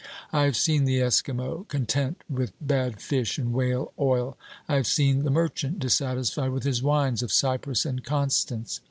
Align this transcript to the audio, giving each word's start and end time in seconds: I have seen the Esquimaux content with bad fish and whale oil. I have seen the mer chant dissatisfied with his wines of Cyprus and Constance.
I 0.33 0.45
have 0.45 0.57
seen 0.57 0.85
the 0.85 0.99
Esquimaux 0.99 1.67
content 1.69 2.21
with 2.27 2.53
bad 2.59 2.99
fish 2.99 3.37
and 3.37 3.53
whale 3.53 3.93
oil. 3.99 4.35
I 4.67 4.73
have 4.73 4.87
seen 4.87 5.21
the 5.21 5.29
mer 5.29 5.47
chant 5.49 5.77
dissatisfied 5.77 6.49
with 6.49 6.63
his 6.63 6.81
wines 6.81 7.21
of 7.21 7.31
Cyprus 7.31 7.85
and 7.85 8.03
Constance. 8.03 8.79